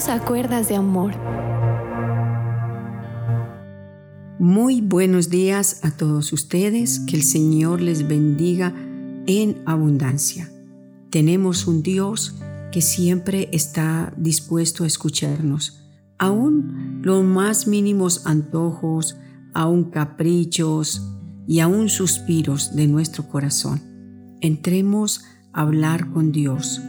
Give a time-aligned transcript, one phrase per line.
[0.00, 1.12] Dios a cuerdas de amor.
[4.38, 8.72] Muy buenos días a todos ustedes, que el Señor les bendiga
[9.26, 10.50] en abundancia.
[11.10, 12.36] Tenemos un Dios
[12.72, 15.82] que siempre está dispuesto a escucharnos,
[16.16, 19.18] aún los más mínimos antojos,
[19.52, 21.02] aún caprichos
[21.46, 23.82] y aún suspiros de nuestro corazón.
[24.40, 26.80] Entremos a hablar con Dios.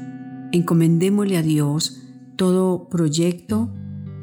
[0.53, 2.00] Encomendémosle a Dios
[2.41, 3.72] todo proyecto,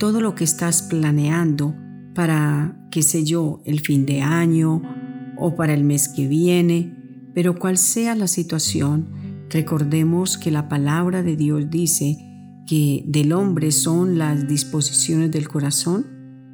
[0.01, 1.77] todo lo que estás planeando
[2.17, 4.83] para, qué sé yo, el fin de año
[5.37, 11.23] o para el mes que viene, pero cual sea la situación, recordemos que la palabra
[11.23, 12.19] de Dios dice
[12.67, 16.05] que del hombre son las disposiciones del corazón,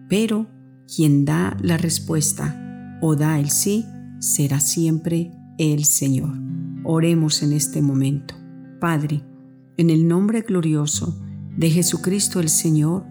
[0.07, 0.51] pero
[0.95, 3.87] quien da la respuesta o da el sí
[4.19, 6.35] será siempre el Señor.
[6.85, 8.35] Oremos en este momento.
[8.83, 9.23] Padre,
[9.79, 11.23] en el nombre glorioso
[11.57, 13.05] de Jesucristo el Señor,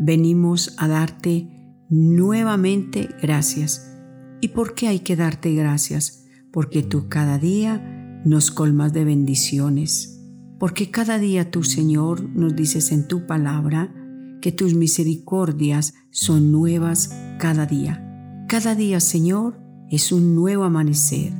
[0.00, 1.48] venimos a darte
[1.88, 3.92] nuevamente gracias.
[4.40, 6.24] ¿Y por qué hay que darte gracias?
[6.52, 10.18] Porque tú cada día nos colmas de bendiciones.
[10.58, 13.94] Porque cada día tú, Señor, nos dices en tu palabra
[14.40, 18.44] que tus misericordias son nuevas cada día.
[18.48, 21.32] Cada día, Señor, es un nuevo amanecer.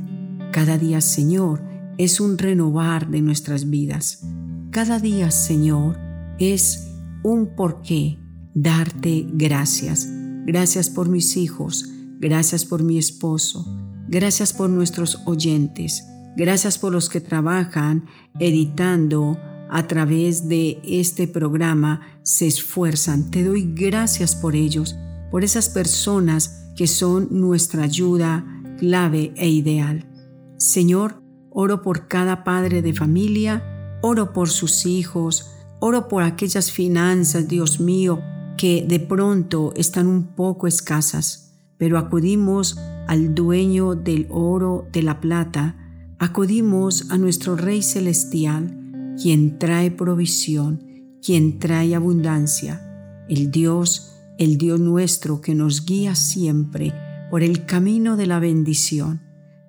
[0.53, 1.63] Cada día, Señor,
[1.99, 4.27] es un renovar de nuestras vidas.
[4.71, 6.10] Cada día, Señor,
[6.41, 6.89] es
[7.23, 8.19] un porqué
[8.55, 10.09] darte gracias.
[10.47, 11.85] Gracias por mis hijos,
[12.19, 13.67] gracias por mi esposo,
[14.09, 16.03] gracias por nuestros oyentes,
[16.37, 18.07] gracias por los que trabajan
[18.39, 19.39] editando
[19.71, 23.31] a través de este programa, se esfuerzan.
[23.31, 24.97] Te doy gracias por ellos,
[25.31, 28.45] por esas personas que son nuestra ayuda
[28.79, 30.09] clave e ideal.
[30.57, 35.51] Señor, oro por cada padre de familia, oro por sus hijos,
[35.81, 38.21] oro por aquellas finanzas, Dios mío,
[38.57, 45.21] que de pronto están un poco escasas, pero acudimos al dueño del oro, de la
[45.21, 45.77] plata,
[46.19, 50.85] acudimos a nuestro Rey Celestial, quien trae provisión,
[51.25, 56.93] quien trae abundancia, el Dios, el Dios nuestro que nos guía siempre
[57.31, 59.23] por el camino de la bendición.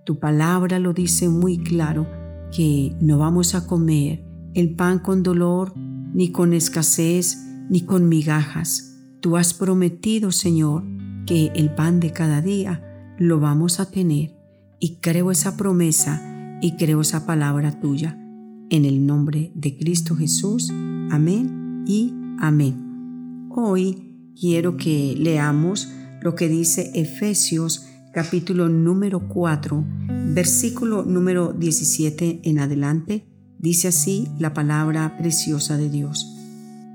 [0.05, 2.07] Tu palabra lo dice muy claro,
[2.51, 5.73] que no vamos a comer el pan con dolor,
[6.13, 7.37] ni con escasez,
[7.69, 8.97] ni con migajas.
[9.21, 10.83] Tú has prometido, Señor,
[11.25, 14.35] que el pan de cada día lo vamos a tener.
[14.79, 18.17] Y creo esa promesa y creo esa palabra tuya.
[18.69, 20.71] En el nombre de Cristo Jesús.
[21.11, 23.47] Amén y amén.
[23.49, 25.91] Hoy quiero que leamos
[26.21, 29.85] lo que dice Efesios capítulo número 4,
[30.33, 33.25] versículo número 17 en adelante,
[33.61, 36.35] dice así la palabra preciosa de Dios.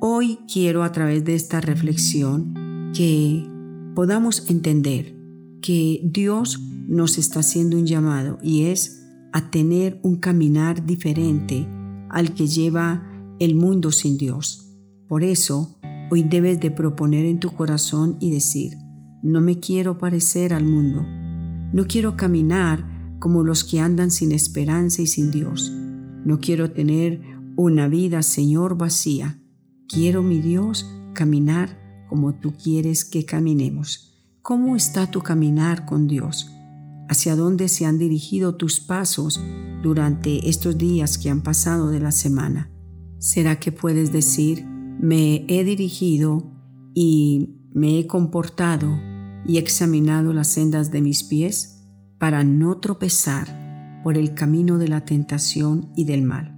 [0.01, 3.49] Hoy quiero a través de esta reflexión que
[3.95, 5.17] podamos entender
[5.63, 11.67] que Dios nos está haciendo un llamado y es a tener un caminar diferente
[12.11, 13.03] al que lleva
[13.39, 14.73] el mundo sin Dios.
[15.09, 15.79] Por eso,
[16.11, 18.77] hoy debes de proponer en tu corazón y decir,
[19.23, 21.03] no me quiero parecer al mundo.
[21.73, 25.73] No quiero caminar como los que andan sin esperanza y sin Dios.
[26.27, 27.21] No quiero tener
[27.55, 29.39] una vida, Señor, vacía.
[29.87, 31.79] Quiero, mi Dios, caminar
[32.09, 34.21] como tú quieres que caminemos.
[34.43, 36.51] ¿Cómo está tu caminar con Dios?
[37.09, 39.41] ¿Hacia dónde se han dirigido tus pasos
[39.85, 42.73] durante estos días que han pasado de la semana?
[43.21, 46.51] ¿Será que puedes decir, me he dirigido
[46.93, 48.99] y me he comportado
[49.47, 51.85] y examinado las sendas de mis pies
[52.19, 53.66] para no tropezar
[54.07, 56.57] por el camino de la tentación y del mal.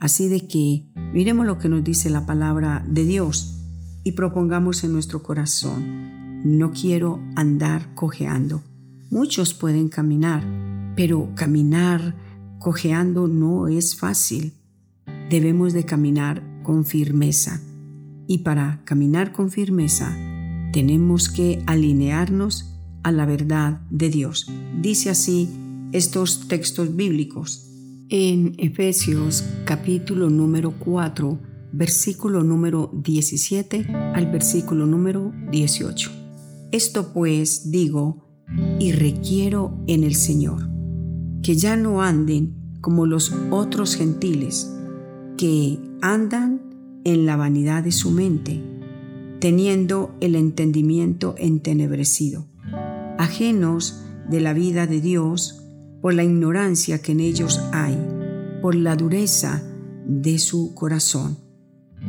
[0.00, 0.84] Así de que
[1.14, 3.58] miremos lo que nos dice la palabra de Dios
[4.02, 8.62] y propongamos en nuestro corazón, no quiero andar cojeando.
[9.10, 10.44] Muchos pueden caminar,
[10.94, 12.16] pero caminar
[12.58, 14.52] cojeando no es fácil.
[15.30, 17.62] Debemos de caminar con firmeza.
[18.26, 20.14] Y para caminar con firmeza
[20.70, 24.52] tenemos que alinearnos a la verdad de Dios.
[24.82, 25.63] Dice así
[25.94, 27.70] estos textos bíblicos.
[28.08, 31.38] En Efesios capítulo número 4,
[31.72, 36.10] versículo número 17 al versículo número 18.
[36.72, 38.26] Esto pues digo
[38.80, 40.68] y requiero en el Señor,
[41.44, 44.74] que ya no anden como los otros gentiles,
[45.38, 46.60] que andan
[47.04, 48.62] en la vanidad de su mente
[49.38, 52.46] teniendo el entendimiento entenebrecido,
[53.16, 55.63] ajenos de la vida de Dios
[56.04, 57.96] por la ignorancia que en ellos hay,
[58.60, 59.62] por la dureza
[60.06, 61.38] de su corazón.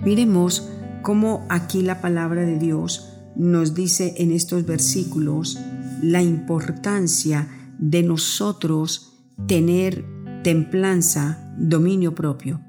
[0.04, 0.68] Miremos
[1.02, 5.58] como aquí la palabra de Dios nos dice en estos versículos
[6.02, 7.48] la importancia
[7.80, 9.14] de nosotros
[9.48, 10.04] tener
[10.44, 12.60] templanza, dominio propio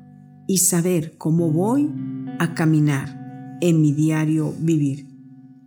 [0.46, 1.90] y saber cómo voy
[2.38, 5.08] a caminar en mi diario vivir.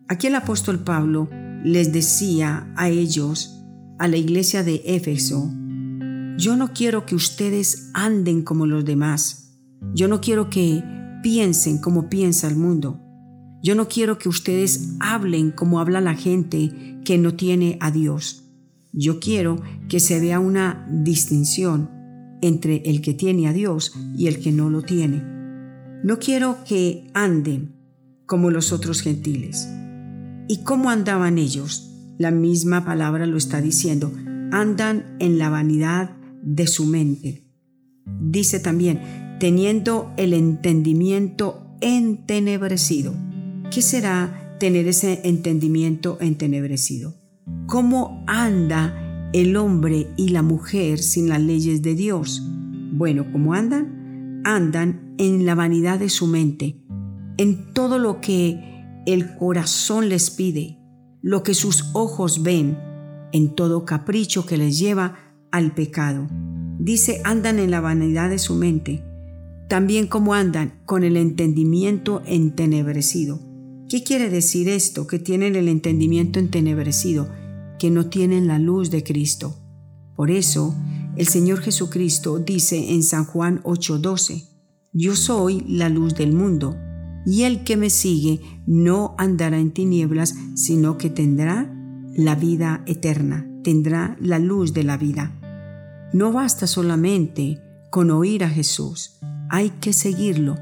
[0.07, 1.27] Aquí el apóstol Pablo
[1.65, 3.58] les decía a ellos,
[3.99, 5.51] a la iglesia de Éfeso,
[6.37, 9.59] yo no quiero que ustedes anden como los demás,
[9.93, 10.83] yo no quiero que
[11.21, 13.01] piensen como piensa el mundo.
[13.61, 18.45] Yo no quiero que ustedes hablen como habla la gente que no tiene a Dios.
[18.93, 21.89] Yo quiero que se vea una distinción
[22.41, 25.21] entre el que tiene a Dios y el que no lo tiene.
[26.03, 27.75] No quiero que anden
[28.25, 29.67] como los otros gentiles.
[30.47, 31.88] ¿Y cómo andaban ellos?
[32.19, 34.11] La misma palabra lo está diciendo.
[34.51, 37.45] Andan en la vanidad de su mente.
[38.19, 43.15] Dice también, teniendo el entendimiento entenebrecido.
[43.71, 47.15] ¿Qué será tener ese entendimiento entenebrecido?
[47.67, 52.43] ¿Cómo anda el hombre y la mujer sin las leyes de Dios?
[52.91, 54.41] Bueno, ¿cómo andan?
[54.43, 56.83] Andan en la vanidad de su mente,
[57.37, 58.59] en todo lo que
[59.05, 60.78] el corazón les pide,
[61.21, 62.77] lo que sus ojos ven,
[63.31, 66.27] en todo capricho que les lleva al pecado.
[66.79, 69.03] Dice, andan en la vanidad de su mente,
[69.67, 73.39] también como andan con el entendimiento entenebrecido.
[73.89, 75.07] ¿Qué quiere decir esto?
[75.07, 77.29] Que tienen el entendimiento entenebrecido,
[77.79, 79.55] que no tienen la luz de Cristo.
[80.15, 80.75] Por eso,
[81.15, 84.47] el Señor Jesucristo dice en San Juan 8:12,
[84.93, 86.75] Yo soy la luz del mundo,
[87.25, 91.73] y el que me sigue no andará en tinieblas, sino que tendrá
[92.15, 95.35] la vida eterna, tendrá la luz de la vida.
[96.13, 97.61] No basta solamente
[97.91, 99.19] con oír a Jesús,
[99.49, 100.57] hay que seguirlo,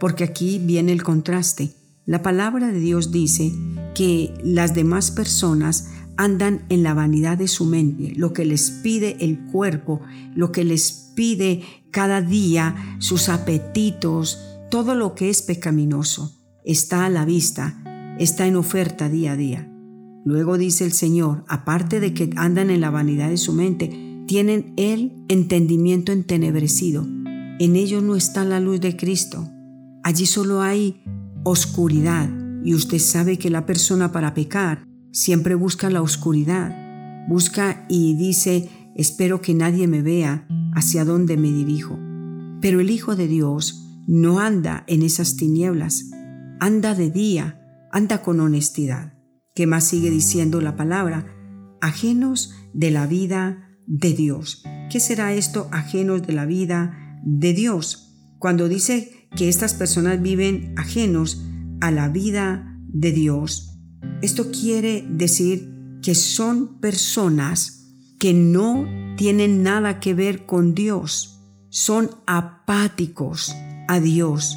[0.00, 1.70] porque aquí viene el contraste.
[2.04, 3.52] La palabra de Dios dice
[3.94, 9.16] que las demás personas andan en la vanidad de su mente, lo que les pide
[9.20, 10.00] el cuerpo,
[10.34, 16.34] lo que les pide cada día, sus apetitos, todo lo que es pecaminoso,
[16.64, 19.70] está a la vista, está en oferta día a día.
[20.24, 24.72] Luego dice el Señor, aparte de que andan en la vanidad de su mente, tienen
[24.78, 27.06] el entendimiento entenebrecido,
[27.58, 29.46] en ellos no está la luz de Cristo.
[30.04, 31.02] Allí solo hay
[31.44, 32.30] oscuridad.
[32.64, 36.74] Y usted sabe que la persona para pecar siempre busca la oscuridad.
[37.28, 41.98] Busca y dice, espero que nadie me vea hacia dónde me dirijo.
[42.62, 46.10] Pero el Hijo de Dios no anda en esas tinieblas.
[46.60, 47.60] Anda de día,
[47.90, 49.14] anda con honestidad.
[49.54, 51.26] ¿Qué más sigue diciendo la palabra?
[51.80, 54.64] Ajenos de la vida de Dios.
[54.90, 58.08] ¿Qué será esto ajenos de la vida de Dios.
[58.38, 61.42] Cuando dice que estas personas viven ajenos
[61.80, 63.78] a la vida de Dios,
[64.20, 71.40] esto quiere decir que son personas que no tienen nada que ver con Dios,
[71.70, 73.54] son apáticos
[73.92, 74.56] a Dios,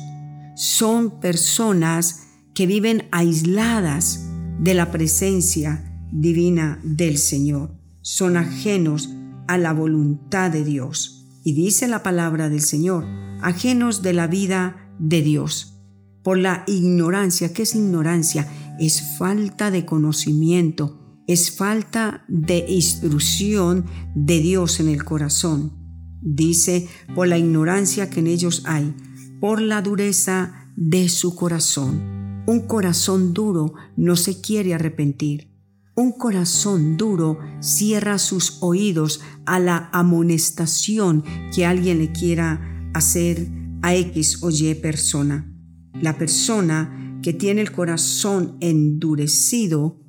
[0.56, 4.30] son personas que viven aisladas
[4.62, 9.10] de la presencia divina del Señor, son ajenos
[9.50, 11.28] a la voluntad de Dios.
[11.44, 13.04] Y dice la palabra del Señor,
[13.42, 15.82] ajenos de la vida de Dios,
[16.24, 17.52] por la ignorancia.
[17.52, 18.48] ¿Qué es ignorancia?
[18.80, 25.74] Es falta de conocimiento, es falta de instrucción de Dios en el corazón.
[26.22, 28.96] Dice, por la ignorancia que en ellos hay,
[29.40, 32.44] por la dureza de su corazón.
[32.48, 35.52] Un corazón duro no se quiere arrepentir.
[35.96, 41.24] Un corazón duro cierra sus oídos a la amonestación
[41.54, 43.48] que alguien le quiera hacer
[43.82, 45.52] a X o Y persona.
[45.94, 50.02] La persona que tiene el corazón endurecido,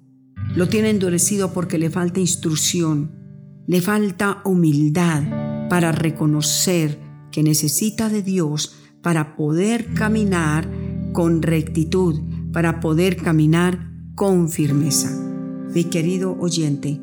[0.55, 3.13] lo tiene endurecido porque le falta instrucción,
[3.67, 8.77] le falta humildad para reconocer que necesita de Dios
[9.07, 10.69] para poder caminar
[11.13, 12.23] con rectitud,
[12.53, 15.13] para poder caminar con firmeza.
[15.73, 17.01] Mi querido oyente,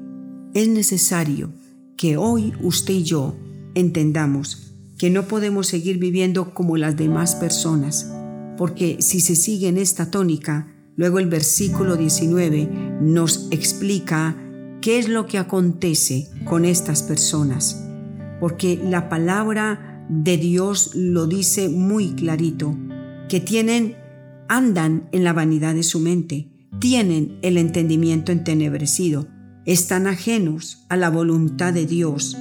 [0.53, 1.53] es necesario
[1.95, 3.38] que hoy usted y yo
[3.74, 8.12] entendamos que no podemos seguir viviendo como las demás personas,
[8.57, 10.67] porque si se sigue en esta tónica,
[10.98, 14.36] luego el versículo 19 nos explica
[14.81, 17.81] qué es lo que acontece con estas personas,
[18.41, 22.77] porque la palabra de Dios lo dice muy clarito,
[23.29, 23.96] que tienen,
[24.48, 29.27] andan en la vanidad de su mente, tienen el entendimiento entenebrecido,
[29.65, 32.38] están ajenos a la voluntad de Dios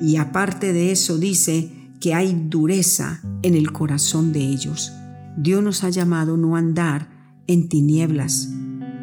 [0.00, 4.92] y aparte de eso dice que hay dureza en el corazón de ellos.
[5.36, 7.10] Dios nos ha llamado no andar
[7.46, 8.48] en tinieblas,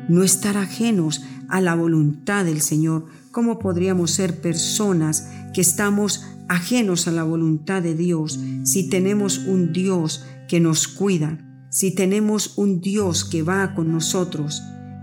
[0.09, 3.05] no estar ajenos a la voluntad del Señor.
[3.31, 9.73] ¿Cómo podríamos ser personas que estamos ajenos a la voluntad de Dios si tenemos un
[9.73, 11.39] Dios que nos cuida,
[11.69, 14.61] si tenemos un Dios que va con nosotros?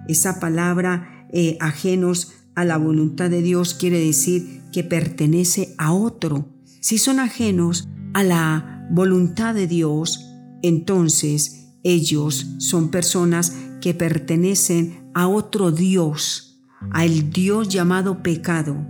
[0.08, 6.48] Esa palabra eh, ajenos a la voluntad de Dios quiere decir que pertenece a otro.
[6.80, 10.30] Si son ajenos a la voluntad de Dios,
[10.62, 18.86] entonces ellos son personas que pertenecen a otro Dios, al Dios llamado pecado,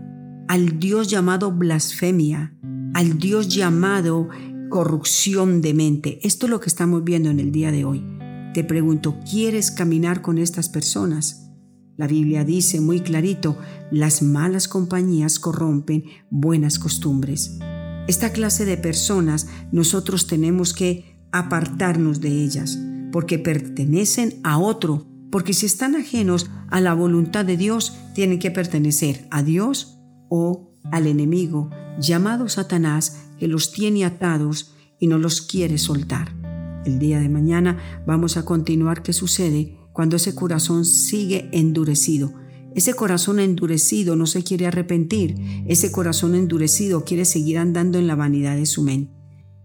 [0.49, 2.55] al Dios llamado blasfemia,
[2.95, 4.29] al Dios llamado
[4.69, 6.19] corrupción de mente.
[6.23, 8.05] Esto es lo que estamos viendo en el día de hoy.
[8.53, 11.51] Te pregunto, ¿quieres caminar con estas personas?
[11.97, 13.57] La Biblia dice muy clarito,
[13.91, 17.59] las malas compañías corrompen buenas costumbres.
[18.09, 22.79] Esta clase de personas nosotros tenemos que apartarnos de ellas,
[23.13, 28.51] porque pertenecen a otro, porque si están ajenos a la voluntad de Dios, tienen que
[28.51, 29.95] pertenecer a Dios
[30.29, 36.35] o al enemigo llamado Satanás que los tiene atados y no los quiere soltar.
[36.85, 42.33] El día de mañana vamos a continuar qué sucede cuando ese corazón sigue endurecido.
[42.75, 45.37] Ese corazón endurecido no se quiere arrepentir,
[45.69, 49.13] ese corazón endurecido quiere seguir andando en la vanidad de su mente.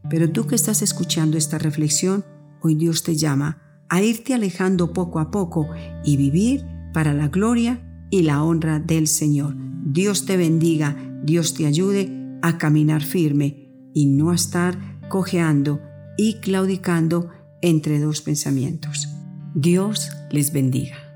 [0.10, 2.24] Pero tú que estás escuchando esta reflexión,
[2.62, 5.68] hoy Dios te llama a irte alejando poco a poco
[6.06, 6.64] y vivir
[6.94, 9.56] para la gloria y la honra del Señor.
[9.84, 14.78] Dios te bendiga, Dios te ayude a caminar firme y no a estar
[15.10, 15.82] cojeando
[16.18, 17.30] y claudicando
[17.62, 19.08] entre dos pensamientos.
[19.56, 21.09] Dios les bendiga.